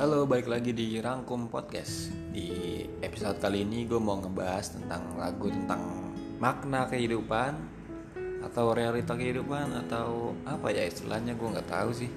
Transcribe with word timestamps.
Halo, 0.00 0.24
balik 0.24 0.48
lagi 0.48 0.72
di 0.72 0.96
Rangkum 0.96 1.52
Podcast. 1.52 2.08
Di 2.32 2.48
episode 3.04 3.36
kali 3.36 3.68
ini 3.68 3.84
gue 3.84 4.00
mau 4.00 4.16
ngebahas 4.16 4.80
tentang 4.80 5.20
lagu 5.20 5.52
tentang 5.52 6.16
makna 6.40 6.88
kehidupan 6.88 7.52
atau 8.40 8.72
realita 8.72 9.12
kehidupan 9.12 9.68
atau 9.84 10.32
apa 10.48 10.72
ya 10.72 10.88
istilahnya 10.88 11.36
gue 11.36 11.48
nggak 11.52 11.68
tahu 11.68 11.92
sih. 11.92 12.08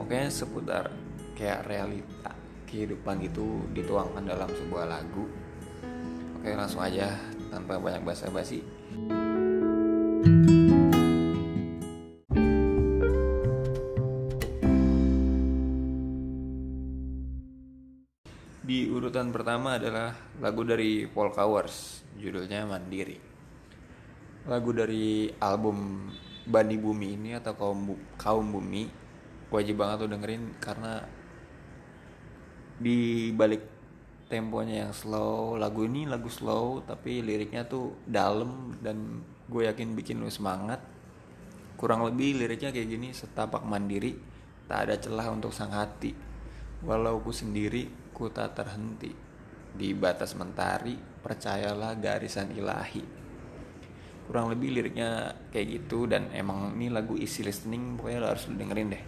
Pokoknya 0.00 0.32
seputar 0.32 0.88
kayak 1.36 1.68
realita 1.68 2.32
kehidupan 2.72 3.20
gitu 3.28 3.68
dituangkan 3.76 4.24
dalam 4.24 4.48
sebuah 4.48 4.88
lagu. 4.88 5.28
Oke, 6.40 6.56
langsung 6.56 6.80
aja 6.80 7.20
tanpa 7.52 7.84
banyak 7.84 8.00
basa-basi. 8.00 8.64
Di 10.24 10.63
urutan 19.14 19.30
pertama 19.30 19.78
adalah 19.78 20.10
lagu 20.42 20.66
dari 20.66 21.06
Paul 21.06 21.30
Cowers, 21.30 22.02
judulnya 22.18 22.66
Mandiri. 22.66 23.14
Lagu 24.50 24.74
dari 24.74 25.30
album 25.38 26.10
Bani 26.42 26.74
Bumi 26.74 27.14
ini 27.14 27.30
atau 27.38 27.54
Kaum, 27.54 27.94
Kaum 28.18 28.50
Bumi 28.50 28.90
wajib 29.54 29.78
banget 29.78 30.02
lo 30.02 30.18
dengerin 30.18 30.58
karena 30.58 31.06
di 32.74 33.30
balik 33.30 33.62
temponya 34.26 34.90
yang 34.90 34.90
slow, 34.90 35.62
lagu 35.62 35.86
ini 35.86 36.10
lagu 36.10 36.26
slow 36.26 36.82
tapi 36.82 37.22
liriknya 37.22 37.70
tuh 37.70 37.94
dalam 38.10 38.74
dan 38.82 39.22
gue 39.46 39.62
yakin 39.62 39.94
bikin 39.94 40.26
lo 40.26 40.26
semangat. 40.26 40.82
Kurang 41.78 42.02
lebih 42.02 42.34
liriknya 42.34 42.74
kayak 42.74 42.90
gini, 42.90 43.14
setapak 43.14 43.62
mandiri, 43.62 44.18
tak 44.66 44.90
ada 44.90 44.98
celah 44.98 45.30
untuk 45.30 45.54
sang 45.54 45.70
hati. 45.70 46.10
Walau 46.82 47.22
ku 47.22 47.30
sendiri, 47.30 48.02
ku 48.14 48.30
tak 48.30 48.54
terhenti. 48.54 49.10
Di 49.74 49.90
batas 49.90 50.38
mentari, 50.38 50.94
percayalah 50.94 51.98
garisan 51.98 52.54
ilahi. 52.54 53.02
Kurang 54.30 54.54
lebih 54.54 54.70
liriknya 54.70 55.34
kayak 55.50 55.66
gitu 55.82 56.06
dan 56.06 56.30
emang 56.30 56.78
ini 56.78 56.94
lagu 56.94 57.18
easy 57.18 57.42
listening, 57.42 57.98
pokoknya 57.98 58.18
lo 58.22 58.28
harus 58.30 58.46
dengerin 58.46 58.94
deh. 58.94 59.04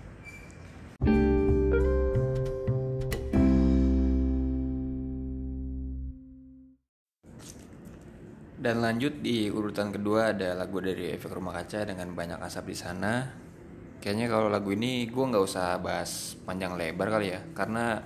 Dan 8.59 8.83
lanjut 8.83 9.23
di 9.23 9.47
urutan 9.47 9.95
kedua 9.95 10.35
ada 10.35 10.59
lagu 10.59 10.83
dari 10.83 11.15
Efek 11.15 11.31
Rumah 11.31 11.63
Kaca 11.63 11.87
dengan 11.87 12.11
banyak 12.11 12.43
asap 12.43 12.75
di 12.75 12.77
sana. 12.77 13.13
Kayaknya 14.03 14.27
kalau 14.27 14.51
lagu 14.51 14.75
ini 14.75 15.07
gue 15.07 15.23
nggak 15.23 15.45
usah 15.47 15.79
bahas 15.79 16.35
panjang 16.43 16.75
lebar 16.75 17.07
kali 17.15 17.31
ya, 17.31 17.41
karena 17.55 18.03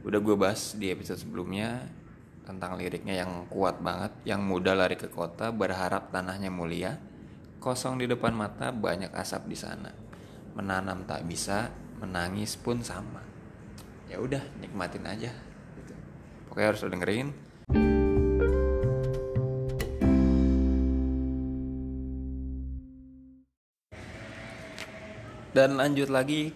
udah 0.00 0.18
gue 0.20 0.36
bahas 0.36 0.72
di 0.80 0.88
episode 0.88 1.20
sebelumnya 1.20 1.84
tentang 2.48 2.80
liriknya 2.80 3.20
yang 3.20 3.44
kuat 3.52 3.84
banget, 3.84 4.16
yang 4.24 4.40
muda 4.40 4.72
lari 4.72 4.96
ke 4.96 5.12
kota 5.12 5.52
berharap 5.52 6.08
tanahnya 6.08 6.48
mulia, 6.48 6.96
kosong 7.60 8.00
di 8.00 8.08
depan 8.08 8.32
mata 8.32 8.72
banyak 8.72 9.12
asap 9.12 9.52
di 9.52 9.56
sana, 9.60 9.92
menanam 10.56 11.04
tak 11.04 11.28
bisa, 11.28 11.68
menangis 12.00 12.56
pun 12.56 12.80
sama. 12.80 13.20
Ya 14.08 14.18
udah 14.18 14.40
nikmatin 14.58 15.04
aja. 15.06 15.30
Gitu. 15.76 15.94
Pokoknya 16.48 16.68
harus 16.74 16.82
dengerin. 16.82 17.28
Dan 25.50 25.76
lanjut 25.76 26.08
lagi 26.08 26.54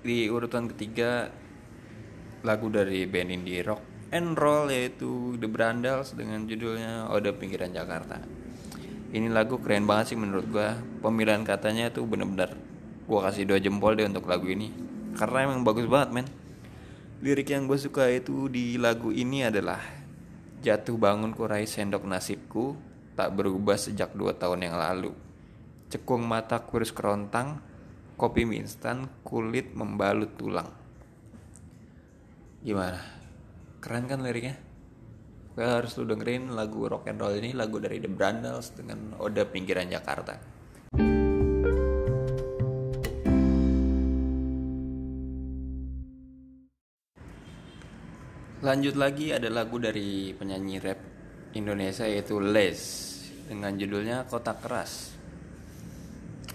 di 0.00 0.26
urutan 0.26 0.64
ketiga 0.68 1.28
lagu 2.40 2.72
dari 2.72 3.04
band 3.04 3.30
indie 3.30 3.60
rock 3.60 3.80
and 4.10 4.34
roll 4.34 4.66
yaitu 4.72 5.36
The 5.36 5.46
Brandals 5.46 6.16
dengan 6.16 6.48
judulnya 6.48 7.12
Ode 7.12 7.36
Pinggiran 7.36 7.70
Jakarta. 7.70 8.18
Ini 9.10 9.26
lagu 9.28 9.58
keren 9.58 9.84
banget 9.84 10.14
sih 10.14 10.18
menurut 10.18 10.46
gua. 10.48 10.78
Pemilihan 11.02 11.42
katanya 11.42 11.90
tuh 11.90 12.06
bener-bener 12.06 12.54
gua 13.04 13.28
kasih 13.28 13.44
dua 13.44 13.58
jempol 13.58 13.98
deh 13.98 14.06
untuk 14.06 14.26
lagu 14.30 14.46
ini 14.48 14.70
karena 15.18 15.50
emang 15.50 15.66
bagus 15.66 15.84
banget 15.90 16.10
men. 16.14 16.26
Lirik 17.20 17.52
yang 17.52 17.68
gue 17.68 17.76
suka 17.76 18.08
itu 18.08 18.48
di 18.48 18.80
lagu 18.80 19.12
ini 19.12 19.44
adalah 19.44 19.76
Jatuh 20.64 20.96
bangun 20.96 21.36
kurai 21.36 21.68
sendok 21.68 22.08
nasibku 22.08 22.72
Tak 23.12 23.36
berubah 23.36 23.76
sejak 23.76 24.16
dua 24.16 24.32
tahun 24.32 24.64
yang 24.64 24.80
lalu 24.80 25.12
Cekung 25.92 26.24
mata 26.24 26.64
kurus 26.64 26.96
kerontang 26.96 27.60
Kopi 28.16 28.48
mie 28.48 28.64
instan 28.64 29.04
kulit 29.20 29.76
membalut 29.76 30.32
tulang 30.40 30.79
Gimana? 32.60 33.00
Keren 33.80 34.04
kan 34.04 34.20
liriknya? 34.20 34.52
Gue 35.56 35.64
harus 35.64 35.96
lu 35.96 36.04
dengerin 36.04 36.52
lagu 36.52 36.84
rock 36.84 37.08
and 37.08 37.16
roll 37.16 37.32
ini 37.32 37.56
Lagu 37.56 37.80
dari 37.80 37.98
The 37.98 38.12
Brandals 38.12 38.76
dengan 38.76 39.16
Ode 39.16 39.48
Pinggiran 39.48 39.88
Jakarta 39.88 40.60
Lanjut 48.60 48.92
lagi 48.92 49.32
ada 49.32 49.48
lagu 49.48 49.80
dari 49.80 50.36
penyanyi 50.36 50.76
rap 50.84 51.00
Indonesia 51.56 52.04
yaitu 52.04 52.44
Les 52.44 52.76
dengan 53.48 53.72
judulnya 53.72 54.28
Kotak 54.28 54.60
Keras. 54.60 55.19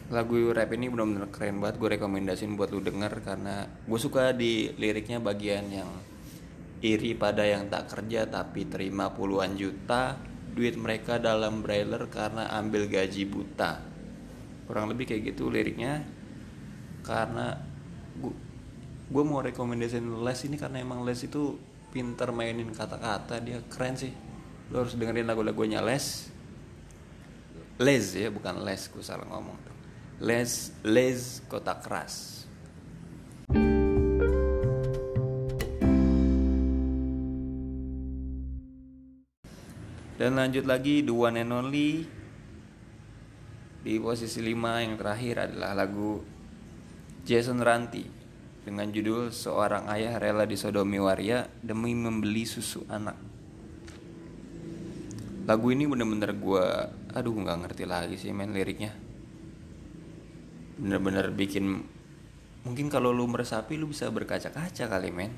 Lagu 0.06 0.38
rap 0.54 0.70
ini 0.70 0.86
benar-benar 0.86 1.34
keren 1.34 1.58
banget, 1.58 1.82
gue 1.82 1.90
rekomendasiin 1.98 2.54
buat 2.54 2.70
lu 2.70 2.78
denger 2.78 3.26
karena 3.26 3.66
gue 3.66 3.98
suka 3.98 4.38
di 4.38 4.70
liriknya 4.78 5.18
bagian 5.18 5.66
yang 5.74 5.90
iri 6.86 7.18
pada 7.18 7.42
yang 7.42 7.66
tak 7.74 7.90
kerja 7.90 8.30
tapi 8.30 8.70
terima 8.70 9.10
puluhan 9.10 9.58
juta 9.58 10.22
duit 10.54 10.78
mereka 10.78 11.18
dalam 11.18 11.66
brailer 11.66 12.06
karena 12.14 12.54
ambil 12.54 12.86
gaji 12.86 13.26
buta. 13.26 13.82
Kurang 14.70 14.94
lebih 14.94 15.10
kayak 15.10 15.34
gitu 15.34 15.50
liriknya. 15.50 16.06
Karena 17.02 17.58
gue 19.10 19.24
mau 19.26 19.42
rekomendasiin 19.42 20.22
Les 20.22 20.40
ini 20.46 20.58
karena 20.62 20.86
emang 20.86 21.02
Les 21.02 21.18
itu 21.26 21.58
pinter 21.90 22.30
mainin 22.30 22.70
kata-kata 22.70 23.42
dia 23.42 23.58
keren 23.74 23.98
sih. 23.98 24.14
Lo 24.70 24.86
harus 24.86 24.94
dengerin 24.94 25.26
lagu-lagunya 25.26 25.82
Les. 25.82 26.30
Les 27.82 28.06
ya 28.14 28.30
bukan 28.30 28.62
Les 28.62 28.86
gue 28.86 29.02
salah 29.02 29.26
ngomong 29.26 29.74
Les 30.24 30.72
Les 30.88 31.44
kota 31.52 31.76
keras 31.84 32.48
dan 40.16 40.40
lanjut 40.40 40.64
lagi 40.64 41.04
The 41.04 41.12
One 41.12 41.44
and 41.44 41.52
di 43.86 44.00
posisi 44.00 44.40
5 44.40 44.56
yang 44.88 44.96
terakhir 44.96 45.52
adalah 45.52 45.76
lagu 45.78 46.24
Jason 47.28 47.60
Ranti 47.60 48.08
dengan 48.66 48.90
judul 48.90 49.36
Seorang 49.36 49.86
Ayah 49.92 50.18
Rela 50.18 50.48
Disodomi 50.48 50.98
Waria 50.98 51.46
Demi 51.62 51.94
Membeli 51.94 52.50
Susu 52.50 52.82
Anak. 52.90 53.20
Lagu 55.46 55.68
ini 55.70 55.86
bener-bener 55.86 56.34
gue, 56.34 56.66
aduh 57.14 57.36
nggak 57.38 57.58
ngerti 57.62 57.86
lagi 57.86 58.18
sih 58.18 58.34
main 58.34 58.50
liriknya. 58.50 58.98
Bener-bener 60.76 61.32
bikin, 61.32 61.88
mungkin 62.68 62.92
kalau 62.92 63.16
lu 63.16 63.24
meresapi 63.32 63.80
lu 63.80 63.88
bisa 63.88 64.12
berkaca-kaca 64.12 64.92
kali 64.92 65.12
men. 65.12 65.32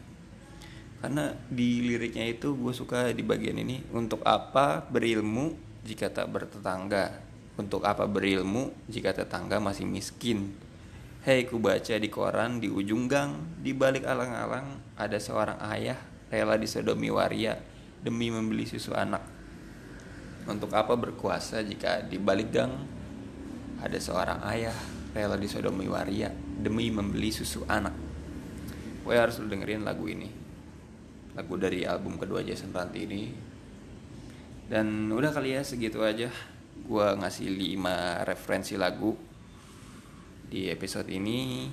Karena 0.97 1.29
di 1.45 1.85
liriknya 1.85 2.25
itu 2.25 2.57
gue 2.57 2.73
suka 2.73 3.13
di 3.13 3.21
bagian 3.21 3.61
ini 3.61 3.85
Untuk 3.93 4.25
apa 4.25 4.81
berilmu 4.81 5.53
jika 5.85 6.09
tak 6.09 6.33
bertetangga? 6.33 7.21
Untuk 7.53 7.85
apa 7.85 8.09
berilmu 8.09 8.73
jika 8.89 9.13
tetangga 9.13 9.61
masih 9.61 9.85
miskin? 9.85 10.57
Hei 11.21 11.45
ku 11.45 11.61
baca 11.61 11.93
di 12.01 12.09
koran 12.09 12.57
di 12.57 12.69
ujung 12.73 13.05
gang 13.05 13.61
Di 13.61 13.77
balik 13.77 14.09
alang-alang 14.09 14.81
ada 14.97 15.17
seorang 15.21 15.61
ayah 15.69 16.01
Rela 16.33 16.57
disodomi 16.57 17.13
waria 17.13 17.61
Demi 18.01 18.33
membeli 18.33 18.65
susu 18.65 18.97
anak. 18.97 19.21
Untuk 20.49 20.73
apa 20.73 20.97
berkuasa 20.97 21.61
jika 21.61 22.01
di 22.01 22.17
balik 22.17 22.49
gang 22.49 22.73
Ada 23.85 24.01
seorang 24.01 24.41
ayah 24.49 24.96
Rela 25.15 25.39
disodomi 25.39 25.87
waria 25.87 26.31
Demi 26.33 26.89
membeli 26.89 27.31
susu 27.31 27.63
anak. 27.69 27.93
Gue 29.05 29.15
harus 29.15 29.39
lu 29.39 29.47
dengerin 29.47 29.87
lagu 29.87 30.03
ini. 30.09 30.27
Lagu 31.37 31.53
dari 31.53 31.85
album 31.85 32.17
kedua 32.17 32.41
Jason 32.41 32.73
Ranti 32.73 33.05
ini. 33.05 33.21
Dan 34.67 35.07
udah 35.13 35.31
kali 35.31 35.55
ya 35.55 35.63
segitu 35.63 36.03
aja. 36.03 36.27
Gua 36.83 37.15
ngasih 37.15 37.47
5 37.47 38.27
referensi 38.27 38.73
lagu 38.75 39.15
di 40.49 40.67
episode 40.67 41.07
ini. 41.07 41.71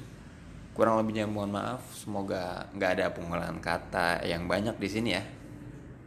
Kurang 0.77 1.03
lebihnya 1.03 1.27
mohon 1.27 1.57
maaf. 1.57 1.81
Semoga 1.91 2.71
nggak 2.71 2.91
ada 2.99 3.07
pengolahan 3.11 3.59
kata 3.59 4.23
yang 4.23 4.47
banyak 4.47 4.79
di 4.79 4.89
sini 4.89 5.11
ya. 5.11 5.23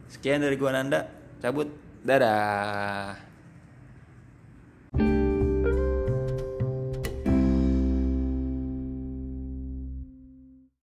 Sekian 0.08 0.40
dari 0.40 0.56
gua 0.56 0.72
Nanda. 0.72 1.04
Cabut. 1.44 1.68
Dadah 1.98 3.18